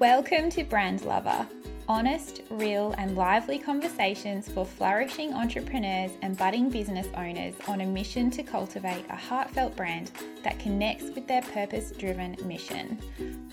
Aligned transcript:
Welcome 0.00 0.50
to 0.50 0.62
Brand 0.62 1.06
Lover, 1.06 1.48
honest, 1.88 2.42
real, 2.50 2.94
and 2.98 3.16
lively 3.16 3.58
conversations 3.58 4.46
for 4.46 4.66
flourishing 4.66 5.32
entrepreneurs 5.32 6.10
and 6.20 6.36
budding 6.36 6.68
business 6.68 7.06
owners 7.16 7.54
on 7.66 7.80
a 7.80 7.86
mission 7.86 8.30
to 8.32 8.42
cultivate 8.42 9.06
a 9.08 9.16
heartfelt 9.16 9.74
brand 9.74 10.10
that 10.42 10.58
connects 10.58 11.04
with 11.14 11.26
their 11.26 11.40
purpose 11.40 11.92
driven 11.92 12.36
mission. 12.44 12.98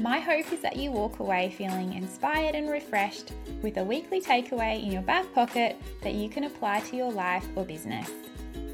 My 0.01 0.19
hope 0.19 0.51
is 0.51 0.59
that 0.59 0.75
you 0.75 0.91
walk 0.91 1.19
away 1.19 1.55
feeling 1.57 1.93
inspired 1.93 2.55
and 2.55 2.69
refreshed 2.69 3.31
with 3.61 3.77
a 3.77 3.83
weekly 3.85 4.19
takeaway 4.19 4.83
in 4.83 4.91
your 4.91 5.01
back 5.01 5.33
pocket 5.33 5.77
that 6.01 6.13
you 6.13 6.27
can 6.27 6.43
apply 6.43 6.81
to 6.81 6.97
your 6.97 7.13
life 7.13 7.47
or 7.55 7.63
business. 7.63 8.11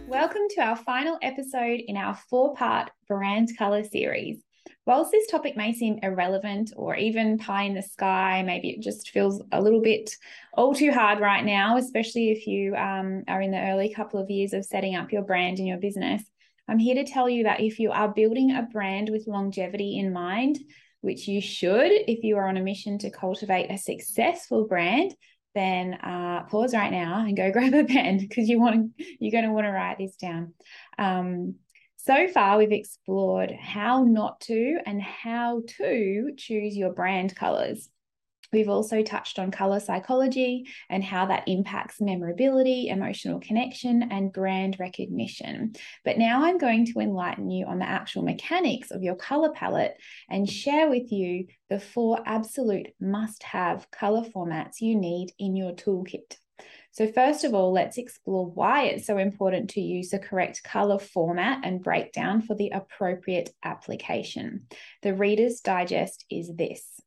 Welcome 0.08 0.48
to 0.56 0.62
our 0.62 0.76
final 0.76 1.20
episode 1.22 1.82
in 1.88 1.98
our 1.98 2.16
four 2.16 2.56
part 2.56 2.90
brand 3.08 3.56
color 3.60 3.84
series. 3.84 4.42
Whilst 4.90 5.12
this 5.12 5.28
topic 5.28 5.56
may 5.56 5.72
seem 5.72 6.00
irrelevant 6.02 6.74
or 6.76 6.96
even 6.96 7.38
pie 7.38 7.66
in 7.66 7.76
the 7.76 7.82
sky, 7.84 8.42
maybe 8.44 8.72
it 8.72 8.82
just 8.82 9.12
feels 9.12 9.40
a 9.52 9.62
little 9.62 9.82
bit 9.82 10.16
all 10.56 10.74
too 10.74 10.92
hard 10.92 11.20
right 11.20 11.46
now, 11.46 11.78
especially 11.78 12.32
if 12.32 12.48
you 12.48 12.76
um, 12.76 13.24
are 13.28 13.40
in 13.40 13.52
the 13.52 13.62
early 13.70 13.94
couple 13.94 14.20
of 14.20 14.32
years 14.32 14.52
of 14.52 14.66
setting 14.66 14.96
up 14.96 15.12
your 15.12 15.22
brand 15.22 15.60
and 15.60 15.68
your 15.68 15.78
business. 15.78 16.24
I'm 16.68 16.80
here 16.80 16.96
to 16.96 17.04
tell 17.04 17.30
you 17.30 17.44
that 17.44 17.60
if 17.60 17.78
you 17.78 17.92
are 17.92 18.12
building 18.12 18.50
a 18.50 18.64
brand 18.64 19.10
with 19.12 19.28
longevity 19.28 20.00
in 20.00 20.12
mind, 20.12 20.58
which 21.02 21.28
you 21.28 21.40
should 21.40 21.92
if 21.92 22.24
you 22.24 22.38
are 22.38 22.48
on 22.48 22.58
a 22.58 22.64
mission 22.64 22.98
to 22.98 23.12
cultivate 23.12 23.70
a 23.70 23.78
successful 23.78 24.66
brand, 24.66 25.14
then 25.54 25.94
uh, 25.94 26.46
pause 26.50 26.74
right 26.74 26.92
now 26.92 27.24
and 27.28 27.38
go 27.38 27.52
grab 27.54 27.76
a 27.76 27.84
pen 27.84 28.18
because 28.18 28.50
you 28.50 28.60
want 28.60 28.94
you're 28.98 29.32
going 29.32 29.44
to 29.46 29.52
want 29.52 29.68
to 29.68 29.72
write 29.72 30.00
this 30.00 30.16
down. 30.16 30.56
Um, 30.98 31.58
so 32.02 32.30
far, 32.30 32.58
we've 32.58 32.72
explored 32.72 33.52
how 33.52 34.04
not 34.06 34.40
to 34.42 34.80
and 34.86 35.02
how 35.02 35.64
to 35.78 36.32
choose 36.38 36.78
your 36.78 36.94
brand 36.94 37.36
colors. 37.36 37.90
We've 38.54 38.70
also 38.70 39.04
touched 39.04 39.38
on 39.38 39.52
color 39.52 39.82
psychology 39.82 40.66
and 40.90 41.04
how 41.04 41.26
that 41.26 41.44
impacts 41.48 42.00
memorability, 42.00 42.88
emotional 42.88 43.42
connection, 43.42 44.04
and 44.12 44.32
brand 44.32 44.78
recognition. 44.80 45.74
But 46.06 46.18
now 46.18 46.46
I'm 46.46 46.58
going 46.58 46.86
to 46.86 47.00
enlighten 47.00 47.52
you 47.52 47.66
on 47.66 47.80
the 47.80 47.90
actual 47.90 48.24
mechanics 48.24 48.92
of 48.92 49.04
your 49.04 49.16
color 49.16 49.52
palette 49.52 49.98
and 50.30 50.50
share 50.50 50.90
with 50.90 51.12
you 51.12 51.48
the 51.70 51.82
four 51.82 52.24
absolute 52.26 52.88
must 53.02 53.44
have 53.44 53.92
color 53.92 54.24
formats 54.34 54.80
you 54.80 54.96
need 54.96 55.34
in 55.38 55.58
your 55.58 55.74
toolkit. 55.74 56.38
So, 56.92 57.12
first 57.12 57.44
of 57.44 57.54
all, 57.54 57.72
let's 57.72 57.98
explore 57.98 58.48
why 58.48 58.86
it's 58.86 59.06
so 59.06 59.18
important 59.18 59.70
to 59.72 59.82
use 59.82 60.10
the 60.10 60.20
correct 60.20 60.64
color 60.64 61.00
format 61.00 61.60
and 61.64 61.84
breakdown 61.84 62.42
for 62.42 62.56
the 62.56 62.70
appropriate 62.70 63.52
application. 63.64 64.66
The 65.04 65.14
Reader's 65.14 65.62
Digest 65.62 66.26
is 66.32 66.52
this. 66.56 67.00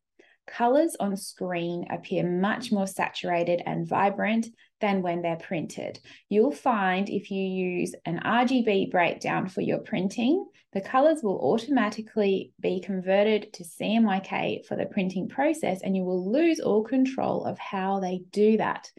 Colors 0.47 0.97
on 0.99 1.17
screen 1.17 1.87
appear 1.91 2.29
much 2.29 2.73
more 2.73 2.87
saturated 2.87 3.63
and 3.65 3.87
vibrant 3.87 4.49
than 4.81 5.03
when 5.03 5.23
they're 5.23 5.37
printed. 5.37 6.01
You'll 6.29 6.53
find 6.53 7.09
if 7.09 7.31
you 7.31 7.43
use 7.43 7.95
an 8.05 8.21
RGB 8.25 8.91
breakdown 8.91 9.49
for 9.49 9.61
your 9.61 9.79
printing, 9.79 10.45
the 10.73 10.81
colors 10.81 11.23
will 11.23 11.39
automatically 11.39 12.53
be 12.59 12.81
converted 12.81 13.53
to 13.53 13.65
CMYK 13.65 14.65
for 14.67 14.77
the 14.77 14.87
printing 14.87 15.29
process, 15.29 15.83
and 15.83 15.97
you 15.97 16.03
will 16.03 16.33
lose 16.33 16.61
all 16.61 16.83
control 16.83 17.45
of 17.45 17.59
how 17.59 18.01
they 18.01 18.23
do 18.33 18.57
that 18.57 18.91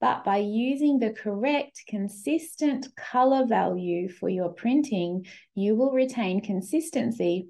but 0.00 0.24
by 0.24 0.38
using 0.38 0.98
the 0.98 1.10
correct 1.10 1.82
consistent 1.86 2.88
color 2.96 3.46
value 3.46 4.08
for 4.08 4.28
your 4.28 4.48
printing, 4.48 5.26
you 5.54 5.76
will 5.76 5.92
retain 5.92 6.40
consistency 6.40 7.48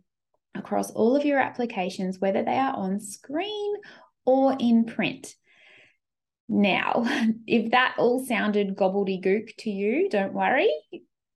across 0.56 0.90
all 0.90 1.14
of 1.14 1.24
your 1.24 1.38
applications, 1.38 2.18
whether 2.18 2.42
they 2.42 2.56
are 2.56 2.74
on 2.74 2.98
screen 3.00 3.74
or 4.24 4.56
in 4.58 4.84
print. 4.84 5.34
Now, 6.48 7.04
if 7.46 7.70
that 7.70 7.94
all 7.98 8.24
sounded 8.26 8.76
gobbledygook 8.76 9.56
to 9.58 9.70
you, 9.70 10.08
don't 10.10 10.32
worry, 10.32 10.70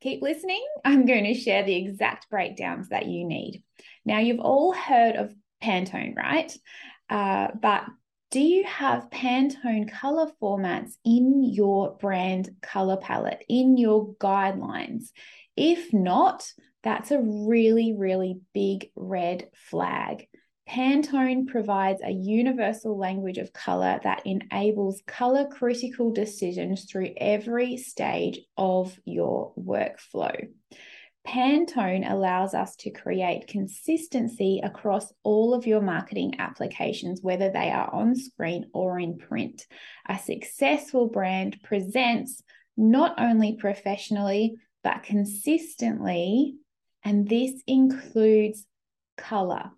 keep 0.00 0.20
listening. 0.20 0.64
I'm 0.84 1.06
going 1.06 1.24
to 1.24 1.34
share 1.34 1.62
the 1.62 1.76
exact 1.76 2.28
breakdowns 2.28 2.88
that 2.88 3.06
you 3.06 3.24
need. 3.24 3.62
Now, 4.04 4.18
you've 4.18 4.40
all 4.40 4.72
heard 4.72 5.14
of 5.14 5.32
Pantone, 5.62 6.16
right? 6.16 6.52
Uh, 7.08 7.48
but 7.60 7.84
do 8.34 8.40
you 8.40 8.64
have 8.64 9.10
Pantone 9.10 9.88
color 9.88 10.26
formats 10.42 10.94
in 11.04 11.44
your 11.44 11.96
brand 12.00 12.50
color 12.60 12.96
palette, 12.96 13.44
in 13.48 13.76
your 13.76 14.12
guidelines? 14.16 15.10
If 15.56 15.92
not, 15.92 16.44
that's 16.82 17.12
a 17.12 17.22
really, 17.22 17.94
really 17.96 18.40
big 18.52 18.90
red 18.96 19.48
flag. 19.54 20.26
Pantone 20.68 21.46
provides 21.46 22.02
a 22.02 22.10
universal 22.10 22.98
language 22.98 23.38
of 23.38 23.52
color 23.52 24.00
that 24.02 24.26
enables 24.26 25.00
color 25.06 25.46
critical 25.46 26.10
decisions 26.10 26.86
through 26.86 27.14
every 27.16 27.76
stage 27.76 28.40
of 28.56 28.98
your 29.04 29.52
workflow. 29.56 30.48
Pantone 31.26 32.10
allows 32.10 32.52
us 32.54 32.76
to 32.76 32.90
create 32.90 33.46
consistency 33.46 34.60
across 34.62 35.12
all 35.22 35.54
of 35.54 35.66
your 35.66 35.80
marketing 35.80 36.34
applications, 36.38 37.22
whether 37.22 37.50
they 37.50 37.70
are 37.70 37.92
on 37.92 38.14
screen 38.14 38.66
or 38.74 38.98
in 38.98 39.16
print. 39.16 39.66
A 40.08 40.18
successful 40.18 41.08
brand 41.08 41.58
presents 41.62 42.42
not 42.76 43.14
only 43.18 43.56
professionally, 43.56 44.56
but 44.82 45.02
consistently, 45.02 46.56
and 47.02 47.26
this 47.28 47.52
includes 47.66 48.66
color. 49.16 49.70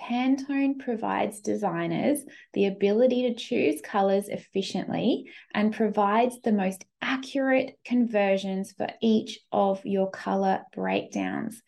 Pantone 0.00 0.78
provides 0.78 1.40
designers 1.40 2.20
the 2.52 2.66
ability 2.66 3.22
to 3.22 3.34
choose 3.34 3.80
colors 3.80 4.28
efficiently 4.28 5.30
and 5.54 5.74
provides 5.74 6.40
the 6.42 6.52
most 6.52 6.84
accurate 7.00 7.78
conversions 7.84 8.72
for 8.72 8.88
each 9.00 9.38
of 9.52 9.84
your 9.84 10.10
color 10.10 10.62
breakdowns. 10.74 11.62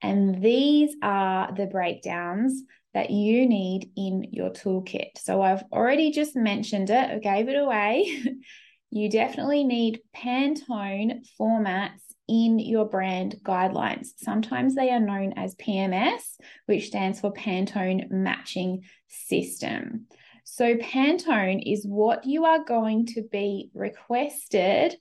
And 0.00 0.42
these 0.42 0.96
are 1.02 1.52
the 1.54 1.66
breakdowns 1.66 2.62
that 2.94 3.10
you 3.10 3.48
need 3.48 3.90
in 3.96 4.26
your 4.30 4.50
toolkit. 4.50 5.18
So 5.18 5.42
I've 5.42 5.64
already 5.72 6.10
just 6.10 6.36
mentioned 6.36 6.90
it, 6.90 7.10
I 7.10 7.18
gave 7.18 7.48
it 7.48 7.56
away. 7.56 8.22
you 8.90 9.08
definitely 9.08 9.64
need 9.64 10.00
Pantone 10.14 11.26
formats 11.40 12.02
in 12.32 12.58
your 12.58 12.86
brand 12.86 13.36
guidelines. 13.42 14.08
Sometimes 14.16 14.74
they 14.74 14.88
are 14.88 14.98
known 14.98 15.34
as 15.36 15.54
PMS, 15.56 16.22
which 16.64 16.86
stands 16.86 17.20
for 17.20 17.30
Pantone 17.30 18.10
Matching 18.10 18.84
System. 19.06 20.06
So, 20.44 20.76
Pantone 20.76 21.62
is 21.64 21.84
what 21.86 22.24
you 22.24 22.46
are 22.46 22.64
going 22.64 23.04
to 23.08 23.22
be 23.30 23.70
requested 23.74 24.96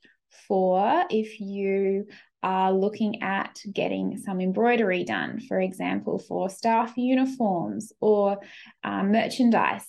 for 0.48 1.06
if 1.10 1.40
you 1.40 2.08
are 2.44 2.74
looking 2.74 3.24
at 3.24 3.62
getting 3.72 4.18
some 4.18 4.42
embroidery 4.42 5.06
done, 5.06 5.40
for 5.40 5.62
example, 5.62 6.20
for 6.20 6.50
staff 6.50 6.98
uniforms 6.98 7.94
or 8.02 8.40
uh, 8.84 9.04
merchandise, 9.04 9.88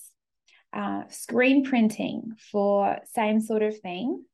uh, 0.72 1.02
screen 1.08 1.64
printing 1.64 2.32
for 2.52 2.98
same 3.14 3.40
sort 3.40 3.62
of 3.62 3.76
thing 3.80 4.24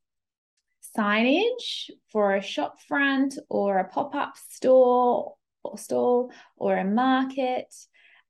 signage 0.96 1.90
for 2.10 2.34
a 2.34 2.42
shop 2.42 2.80
front 2.86 3.38
or 3.48 3.78
a 3.78 3.88
pop-up 3.88 4.34
store 4.50 5.34
or 5.64 5.78
stall 5.78 6.32
or 6.56 6.76
a 6.76 6.84
market 6.84 7.74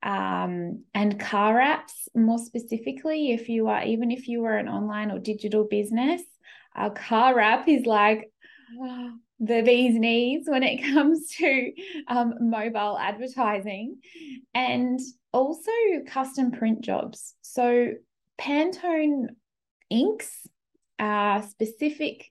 um, 0.03 0.85
and 0.95 1.19
car 1.19 1.57
wraps 1.57 2.09
more 2.15 2.39
specifically 2.39 3.33
if 3.33 3.49
you 3.49 3.69
are 3.69 3.85
even 3.85 4.11
if 4.11 4.29
you 4.29 4.45
are 4.45 4.57
an 4.57 4.69
online 4.69 5.11
or 5.11 5.19
digital 5.19 5.65
business 5.65 6.23
a 6.77 6.91
car 6.91 7.35
wrap 7.35 7.69
is 7.69 7.85
like 7.87 8.31
the 9.41 9.63
bee's 9.63 9.95
knees 9.95 10.45
when 10.47 10.63
it 10.63 10.83
comes 10.95 11.29
to 11.37 11.73
um, 12.09 12.35
mobile 12.41 12.99
advertising. 12.99 13.99
And 14.55 15.01
also 15.33 15.71
custom 16.07 16.51
print 16.51 16.81
jobs. 16.81 17.34
So 17.43 17.93
pantone 18.41 19.27
inks 19.91 20.47
are 20.99 21.43
specific 21.43 22.31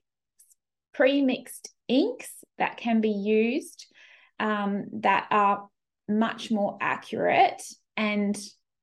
pre-mixed 0.98 1.70
inks 1.86 2.28
that 2.58 2.76
can 2.76 3.00
be 3.00 3.10
used 3.10 3.86
um, 4.40 4.86
that 4.94 5.28
are 5.30 5.68
much 6.08 6.50
more 6.50 6.76
accurate 6.80 7.62
and 7.96 8.36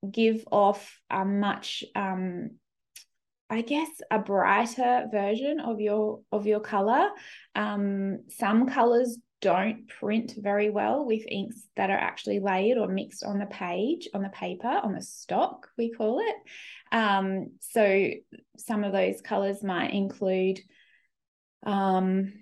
give 0.09 0.45
off 0.49 0.97
a 1.09 1.25
much 1.25 1.83
um, 1.93 2.51
I 3.49 3.61
guess 3.61 3.89
a 4.09 4.17
brighter 4.17 5.07
version 5.11 5.59
of 5.59 5.81
your 5.81 6.21
of 6.31 6.47
your 6.47 6.61
color. 6.61 7.09
Um, 7.53 8.21
some 8.29 8.69
colors 8.69 9.19
don't 9.41 9.87
print 9.87 10.35
very 10.37 10.69
well 10.69 11.05
with 11.05 11.23
inks 11.29 11.67
that 11.75 11.89
are 11.89 11.97
actually 11.97 12.39
layered 12.39 12.77
or 12.77 12.87
mixed 12.87 13.25
on 13.25 13.39
the 13.39 13.45
page, 13.45 14.07
on 14.13 14.23
the 14.23 14.29
paper, 14.29 14.67
on 14.67 14.93
the 14.93 15.01
stock, 15.01 15.67
we 15.77 15.91
call 15.91 16.21
it. 16.21 16.35
Um, 16.91 17.51
so 17.59 18.09
some 18.57 18.85
of 18.85 18.93
those 18.93 19.21
colors 19.21 19.61
might 19.61 19.93
include 19.93 20.61
um, 21.65 22.33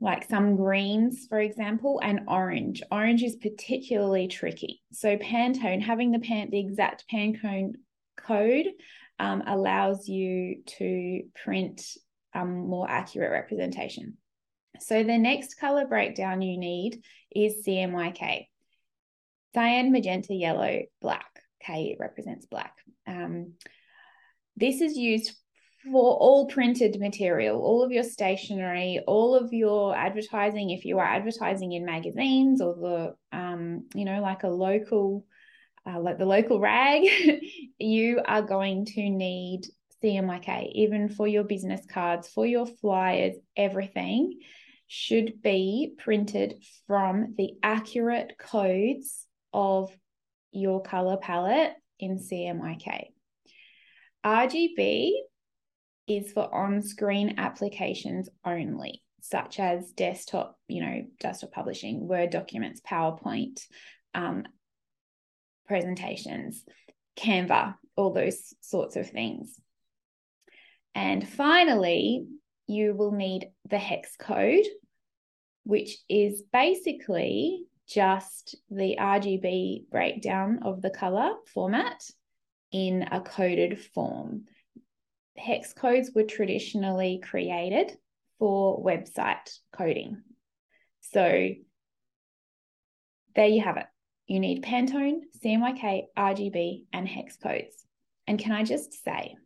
like 0.00 0.28
some 0.28 0.56
greens, 0.56 1.26
for 1.28 1.40
example, 1.40 2.00
and 2.02 2.20
orange. 2.28 2.82
Orange 2.90 3.22
is 3.22 3.36
particularly 3.36 4.28
tricky. 4.28 4.82
So 4.92 5.16
Pantone, 5.16 5.82
having 5.82 6.10
the 6.10 6.18
pan, 6.18 6.50
the 6.50 6.58
exact 6.58 7.04
Pantone 7.10 7.74
code 8.16 8.66
um, 9.18 9.42
allows 9.46 10.08
you 10.08 10.62
to 10.78 11.22
print 11.42 11.82
a 12.34 12.40
um, 12.40 12.68
more 12.68 12.90
accurate 12.90 13.30
representation. 13.30 14.16
So 14.80 15.04
the 15.04 15.18
next 15.18 15.54
color 15.54 15.86
breakdown 15.86 16.42
you 16.42 16.58
need 16.58 17.02
is 17.34 17.64
CMYK. 17.66 18.46
Cyan, 19.54 19.92
magenta, 19.92 20.34
yellow, 20.34 20.82
black. 21.00 21.26
K 21.62 21.96
represents 21.98 22.44
black. 22.46 22.76
Um, 23.06 23.54
this 24.56 24.80
is 24.80 24.96
used 24.96 25.34
for 25.90 26.14
all 26.14 26.46
printed 26.46 26.98
material, 26.98 27.60
all 27.60 27.82
of 27.82 27.92
your 27.92 28.02
stationery, 28.02 29.00
all 29.06 29.34
of 29.34 29.52
your 29.52 29.94
advertising. 29.94 30.70
If 30.70 30.84
you 30.84 30.98
are 30.98 31.04
advertising 31.04 31.72
in 31.72 31.84
magazines 31.84 32.60
or 32.60 32.74
the, 32.74 33.36
um, 33.36 33.86
you 33.94 34.04
know, 34.04 34.20
like 34.20 34.44
a 34.44 34.48
local, 34.48 35.26
uh, 35.86 36.00
like 36.00 36.18
the 36.18 36.26
local 36.26 36.58
rag, 36.58 37.06
you 37.78 38.20
are 38.24 38.42
going 38.42 38.86
to 38.86 39.10
need 39.10 39.66
CMYK, 40.02 40.72
even 40.72 41.08
for 41.08 41.28
your 41.28 41.44
business 41.44 41.84
cards, 41.86 42.28
for 42.28 42.46
your 42.46 42.66
flyers, 42.66 43.36
everything 43.56 44.40
should 44.86 45.42
be 45.42 45.94
printed 45.98 46.62
from 46.86 47.34
the 47.36 47.54
accurate 47.62 48.34
codes 48.38 49.26
of 49.52 49.90
your 50.52 50.82
color 50.82 51.16
palette 51.16 51.74
in 51.98 52.18
CMYK. 52.18 53.06
RGB 54.24 55.12
is 56.06 56.32
for 56.32 56.52
on-screen 56.54 57.34
applications 57.38 58.28
only, 58.44 59.02
such 59.20 59.58
as 59.58 59.90
desktop, 59.92 60.58
you 60.68 60.82
know, 60.82 61.04
desktop 61.20 61.52
publishing, 61.52 62.06
Word 62.06 62.30
documents, 62.30 62.80
PowerPoint, 62.80 63.60
um, 64.14 64.44
presentations, 65.66 66.64
Canva, 67.16 67.74
all 67.96 68.12
those 68.12 68.54
sorts 68.60 68.96
of 68.96 69.08
things. 69.08 69.58
And 70.94 71.26
finally, 71.26 72.26
you 72.66 72.94
will 72.94 73.12
need 73.12 73.48
the 73.68 73.78
hex 73.78 74.16
code, 74.16 74.64
which 75.64 75.96
is 76.08 76.42
basically 76.52 77.64
just 77.86 78.56
the 78.70 78.96
RGB 78.98 79.90
breakdown 79.90 80.60
of 80.62 80.80
the 80.80 80.90
color 80.90 81.32
format 81.52 82.02
in 82.72 83.02
a 83.10 83.20
coded 83.20 83.80
form. 83.80 84.44
Hex 85.36 85.72
codes 85.72 86.12
were 86.14 86.24
traditionally 86.24 87.20
created 87.22 87.96
for 88.38 88.84
website 88.84 89.58
coding. 89.72 90.22
So 91.00 91.50
there 93.34 93.46
you 93.46 93.62
have 93.62 93.76
it. 93.76 93.86
You 94.26 94.40
need 94.40 94.64
Pantone, 94.64 95.20
CMYK, 95.44 96.04
RGB, 96.16 96.84
and 96.92 97.06
hex 97.06 97.36
codes. 97.36 97.84
And 98.26 98.38
can 98.38 98.52
I 98.52 98.64
just 98.64 99.04
say, 99.04 99.36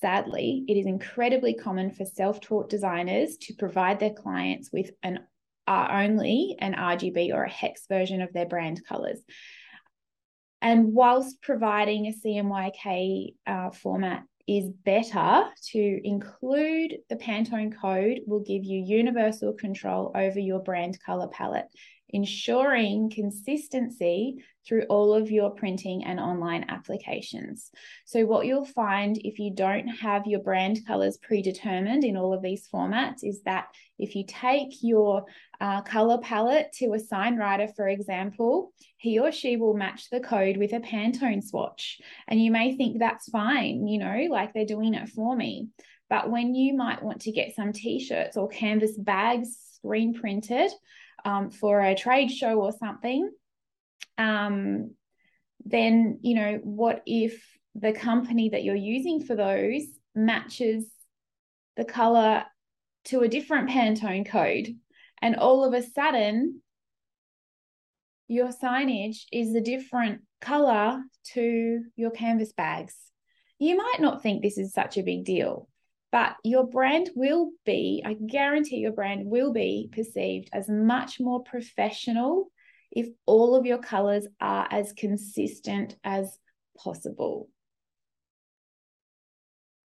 sadly, 0.00 0.64
it 0.68 0.74
is 0.74 0.86
incredibly 0.86 1.54
common 1.54 1.90
for 1.90 2.04
self 2.04 2.40
taught 2.40 2.70
designers 2.70 3.36
to 3.42 3.54
provide 3.54 3.98
their 3.98 4.12
clients 4.12 4.70
with 4.72 4.90
an 5.02 5.20
are 5.66 6.02
only 6.02 6.56
an 6.60 6.72
RGB 6.72 7.32
or 7.32 7.44
a 7.44 7.50
hex 7.50 7.86
version 7.88 8.22
of 8.22 8.32
their 8.32 8.46
brand 8.46 8.80
colors. 8.88 9.20
And 10.62 10.94
whilst 10.94 11.42
providing 11.42 12.06
a 12.06 12.12
CMYK 12.12 13.34
uh, 13.46 13.70
format 13.70 14.22
is 14.48 14.70
better 14.70 15.44
to 15.72 16.00
include 16.04 16.96
the 17.10 17.16
Pantone 17.16 17.78
code 17.80 18.20
will 18.26 18.40
give 18.40 18.64
you 18.64 18.82
universal 18.82 19.52
control 19.52 20.10
over 20.14 20.40
your 20.40 20.60
brand 20.60 20.98
color 21.04 21.28
palette 21.28 21.68
ensuring 22.10 23.10
consistency 23.10 24.42
through 24.66 24.82
all 24.90 25.14
of 25.14 25.30
your 25.30 25.50
printing 25.50 26.04
and 26.04 26.20
online 26.20 26.66
applications. 26.68 27.70
So, 28.04 28.26
what 28.26 28.46
you'll 28.46 28.64
find 28.64 29.18
if 29.18 29.38
you 29.38 29.54
don't 29.54 29.88
have 29.88 30.26
your 30.26 30.40
brand 30.40 30.86
colors 30.86 31.16
predetermined 31.18 32.04
in 32.04 32.16
all 32.16 32.34
of 32.34 32.42
these 32.42 32.68
formats 32.72 33.22
is 33.22 33.42
that 33.42 33.68
if 33.98 34.14
you 34.14 34.24
take 34.26 34.82
your 34.82 35.24
uh, 35.60 35.82
color 35.82 36.18
palette 36.18 36.72
to 36.74 36.92
a 36.92 36.98
sign 36.98 37.36
writer, 37.36 37.68
for 37.74 37.88
example, 37.88 38.72
he 38.98 39.18
or 39.18 39.32
she 39.32 39.56
will 39.56 39.74
match 39.74 40.10
the 40.10 40.20
code 40.20 40.56
with 40.56 40.72
a 40.72 40.80
Pantone 40.80 41.42
swatch. 41.42 42.00
And 42.26 42.42
you 42.42 42.50
may 42.50 42.76
think 42.76 42.98
that's 42.98 43.30
fine, 43.30 43.86
you 43.86 43.98
know, 43.98 44.26
like 44.30 44.52
they're 44.52 44.64
doing 44.66 44.94
it 44.94 45.08
for 45.08 45.34
me. 45.34 45.68
But 46.10 46.30
when 46.30 46.54
you 46.54 46.74
might 46.74 47.02
want 47.02 47.22
to 47.22 47.32
get 47.32 47.54
some 47.54 47.72
t 47.72 48.00
shirts 48.00 48.36
or 48.36 48.48
canvas 48.48 48.96
bags 48.96 49.56
screen 49.74 50.14
printed, 50.14 50.70
um, 51.28 51.50
for 51.50 51.80
a 51.80 51.94
trade 51.94 52.30
show 52.30 52.58
or 52.60 52.72
something, 52.72 53.30
um, 54.16 54.94
then, 55.64 56.20
you 56.22 56.34
know, 56.34 56.60
what 56.62 57.02
if 57.04 57.44
the 57.74 57.92
company 57.92 58.48
that 58.48 58.64
you're 58.64 58.74
using 58.74 59.22
for 59.22 59.36
those 59.36 59.82
matches 60.14 60.86
the 61.76 61.84
color 61.84 62.44
to 63.04 63.20
a 63.20 63.28
different 63.28 63.68
Pantone 63.68 64.26
code? 64.26 64.74
And 65.20 65.36
all 65.36 65.64
of 65.64 65.74
a 65.74 65.82
sudden, 65.82 66.62
your 68.26 68.48
signage 68.48 69.24
is 69.30 69.54
a 69.54 69.60
different 69.60 70.22
color 70.40 71.02
to 71.34 71.82
your 71.96 72.10
canvas 72.10 72.52
bags. 72.52 72.94
You 73.58 73.76
might 73.76 74.00
not 74.00 74.22
think 74.22 74.42
this 74.42 74.56
is 74.56 74.72
such 74.72 74.96
a 74.96 75.02
big 75.02 75.24
deal, 75.24 75.68
but 76.10 76.36
your 76.44 76.66
brand 76.66 77.10
will 77.14 77.50
be, 77.64 78.02
I 78.04 78.14
guarantee 78.14 78.78
your 78.78 78.92
brand 78.92 79.26
will 79.26 79.52
be 79.52 79.90
perceived 79.92 80.48
as 80.52 80.68
much 80.68 81.20
more 81.20 81.42
professional 81.42 82.50
if 82.90 83.08
all 83.26 83.54
of 83.54 83.66
your 83.66 83.78
colors 83.78 84.26
are 84.40 84.66
as 84.70 84.92
consistent 84.92 85.96
as 86.04 86.38
possible. 86.76 87.48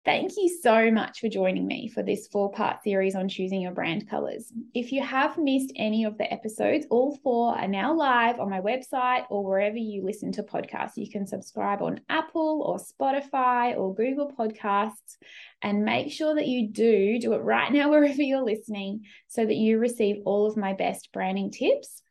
Thank 0.06 0.34
you 0.36 0.50
so 0.62 0.92
much 0.92 1.22
for 1.22 1.30
joining 1.30 1.66
me 1.66 1.88
for 1.88 2.04
this 2.04 2.28
four 2.28 2.52
part 2.52 2.84
series 2.84 3.16
on 3.16 3.30
choosing 3.30 3.62
your 3.62 3.72
brand 3.72 4.10
colors. 4.10 4.52
If 4.74 4.92
you 4.92 5.02
have 5.02 5.38
missed 5.38 5.72
any 5.78 6.04
of 6.04 6.18
the 6.18 6.32
episodes, 6.32 6.86
all 6.90 7.18
four 7.24 7.58
are 7.58 7.70
now 7.70 7.94
live 7.94 8.38
on 8.38 8.50
my 8.50 8.60
website 8.60 9.24
or 9.30 9.46
wherever 9.46 9.78
you 9.78 10.04
listen 10.04 10.34
to 10.34 10.44
podcasts. 10.44 10.98
You 10.98 11.10
can 11.10 11.26
subscribe 11.26 11.82
on 11.82 12.02
Apple 12.10 12.64
or 12.66 12.80
Spotify 12.80 13.78
or 13.78 13.96
Google 13.96 14.30
Podcasts 14.30 15.16
and 15.62 15.86
make 15.86 16.12
sure 16.12 16.36
that 16.36 16.48
you 16.48 16.68
do 16.68 17.18
do 17.18 17.32
it 17.32 17.38
right 17.38 17.72
now 17.72 17.90
wherever 17.90 18.22
you're 18.22 18.44
listening 18.44 19.06
so 19.30 19.46
that 19.46 19.56
you 19.56 19.80
receive 19.80 20.18
all 20.26 20.46
of 20.48 20.58
my 20.58 20.74
best 20.74 21.14
branding 21.14 21.50
tips 21.50 22.02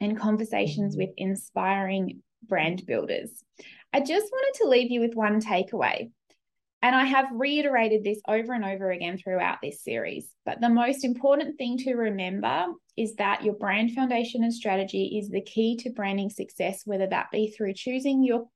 and 0.00 0.18
conversations 0.18 0.96
with 0.96 1.10
inspiring 1.16 2.20
brand 2.42 2.84
builders. 2.84 3.30
I 3.92 4.00
just 4.00 4.32
wanted 4.32 4.58
to 4.58 4.68
leave 4.68 4.90
you 4.90 5.00
with 5.00 5.14
one 5.14 5.40
takeaway. 5.40 6.10
And 6.80 6.94
I 6.94 7.04
have 7.04 7.26
reiterated 7.32 8.04
this 8.04 8.20
over 8.28 8.52
and 8.52 8.64
over 8.64 8.90
again 8.90 9.18
throughout 9.18 9.58
this 9.62 9.82
series. 9.82 10.28
But 10.44 10.60
the 10.60 10.68
most 10.68 11.04
important 11.04 11.58
thing 11.58 11.76
to 11.78 11.94
remember 11.94 12.66
is 12.96 13.14
that 13.16 13.42
your 13.42 13.54
brand 13.54 13.92
foundation 13.92 14.44
and 14.44 14.54
strategy 14.54 15.18
is 15.20 15.28
the 15.28 15.40
key 15.40 15.76
to 15.78 15.90
branding 15.90 16.30
success, 16.30 16.82
whether 16.84 17.08
that 17.08 17.30
be 17.32 17.50
through 17.50 17.74
choosing 17.74 18.22
your 18.22 18.46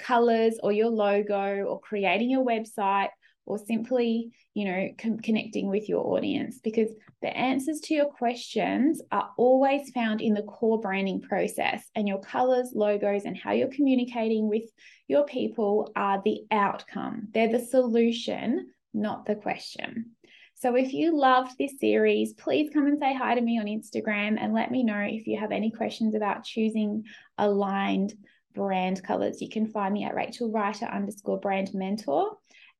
colors 0.00 0.58
or 0.62 0.72
your 0.72 0.88
logo 0.88 1.62
or 1.62 1.80
creating 1.80 2.30
your 2.30 2.44
website 2.44 3.10
or 3.50 3.58
simply, 3.58 4.30
you 4.54 4.64
know, 4.64 4.88
connecting 5.22 5.68
with 5.68 5.88
your 5.88 6.06
audience 6.06 6.60
because 6.62 6.88
the 7.20 7.36
answers 7.36 7.80
to 7.80 7.94
your 7.94 8.06
questions 8.06 9.02
are 9.10 9.30
always 9.36 9.90
found 9.90 10.20
in 10.20 10.34
the 10.34 10.42
core 10.42 10.80
branding 10.80 11.20
process 11.20 11.82
and 11.96 12.06
your 12.06 12.20
colors, 12.20 12.70
logos, 12.72 13.24
and 13.24 13.36
how 13.36 13.50
you're 13.50 13.68
communicating 13.68 14.48
with 14.48 14.62
your 15.08 15.24
people 15.24 15.90
are 15.96 16.22
the 16.24 16.42
outcome. 16.52 17.26
They're 17.34 17.50
the 17.50 17.58
solution, 17.58 18.68
not 18.94 19.26
the 19.26 19.34
question. 19.34 20.12
So 20.54 20.76
if 20.76 20.92
you 20.92 21.18
loved 21.18 21.58
this 21.58 21.80
series, 21.80 22.34
please 22.34 22.70
come 22.72 22.86
and 22.86 23.00
say 23.00 23.14
hi 23.14 23.34
to 23.34 23.40
me 23.40 23.58
on 23.58 23.66
Instagram 23.66 24.36
and 24.38 24.54
let 24.54 24.70
me 24.70 24.84
know 24.84 25.00
if 25.00 25.26
you 25.26 25.40
have 25.40 25.50
any 25.50 25.72
questions 25.72 26.14
about 26.14 26.44
choosing 26.44 27.04
aligned 27.36 28.14
brand 28.54 29.02
colors. 29.02 29.40
You 29.40 29.48
can 29.48 29.66
find 29.66 29.92
me 29.92 30.04
at 30.04 30.14
Rachel 30.14 30.50
Reiter 30.50 30.86
underscore 30.86 31.40
brand 31.40 31.72
mentor. 31.74 32.36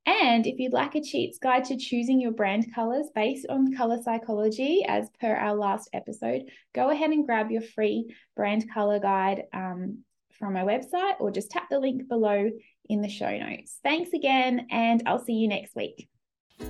And 0.07 0.47
if 0.47 0.59
you'd 0.59 0.73
like 0.73 0.95
a 0.95 1.02
cheats 1.02 1.38
guide 1.38 1.64
to 1.66 1.76
choosing 1.76 2.21
your 2.21 2.33
brand 2.33 2.75
colors 2.75 3.07
based 3.14 3.47
on 3.49 3.75
color 3.75 3.99
psychology, 4.02 4.85
as 4.87 5.09
per 5.21 5.35
our 5.35 5.54
last 5.54 5.88
episode, 5.92 6.42
go 6.75 6.90
ahead 6.90 7.11
and 7.11 7.26
grab 7.26 7.50
your 7.50 7.62
free 7.62 8.14
brand 8.37 8.71
color 8.73 8.99
guide 8.99 9.45
um, 9.52 9.99
from 10.38 10.54
my 10.54 10.62
website 10.62 11.21
or 11.21 11.30
just 11.30 11.50
tap 11.50 11.69
the 11.71 11.78
link 11.78 12.09
below 12.09 12.50
in 12.88 13.02
the 13.02 13.09
show 13.09 13.37
notes. 13.38 13.78
Thanks 13.83 14.12
again, 14.12 14.66
and 14.71 15.02
I'll 15.07 15.25
see 15.25 15.35
you 15.35 15.49
next 15.49 15.76
week. 15.76 16.09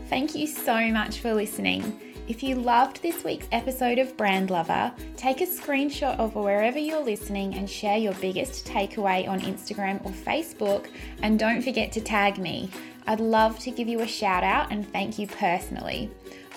Thank 0.08 0.34
you 0.34 0.46
so 0.46 0.88
much 0.88 1.20
for 1.20 1.34
listening. 1.34 2.00
If 2.28 2.44
you 2.44 2.54
loved 2.54 3.02
this 3.02 3.24
week's 3.24 3.48
episode 3.50 3.98
of 3.98 4.16
Brand 4.16 4.50
Lover, 4.50 4.92
take 5.16 5.40
a 5.40 5.46
screenshot 5.46 6.16
of 6.18 6.36
wherever 6.36 6.78
you're 6.78 7.02
listening 7.02 7.54
and 7.54 7.68
share 7.68 7.98
your 7.98 8.14
biggest 8.14 8.66
takeaway 8.66 9.28
on 9.28 9.40
Instagram 9.40 10.04
or 10.04 10.12
Facebook. 10.12 10.86
And 11.22 11.38
don't 11.38 11.60
forget 11.60 11.90
to 11.92 12.00
tag 12.00 12.38
me. 12.38 12.70
I'd 13.08 13.18
love 13.18 13.58
to 13.60 13.72
give 13.72 13.88
you 13.88 14.00
a 14.00 14.06
shout 14.06 14.44
out 14.44 14.70
and 14.70 14.88
thank 14.92 15.18
you 15.18 15.26
personally. 15.26 16.08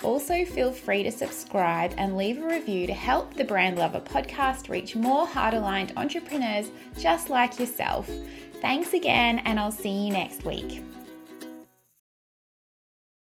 Also, 0.04 0.44
feel 0.44 0.70
free 0.70 1.02
to 1.02 1.10
subscribe 1.10 1.94
and 1.96 2.16
leave 2.16 2.40
a 2.40 2.46
review 2.46 2.86
to 2.86 2.92
help 2.94 3.34
the 3.34 3.42
Brand 3.42 3.78
Lover 3.78 4.00
podcast 4.00 4.68
reach 4.68 4.94
more 4.94 5.26
heart 5.26 5.54
aligned 5.54 5.92
entrepreneurs 5.96 6.70
just 6.98 7.30
like 7.30 7.58
yourself. 7.58 8.08
Thanks 8.60 8.92
again, 8.92 9.40
and 9.40 9.58
I'll 9.58 9.72
see 9.72 10.06
you 10.06 10.12
next 10.12 10.44
week. 10.44 10.84